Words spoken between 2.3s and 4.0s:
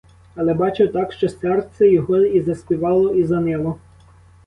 заспівало, і занило.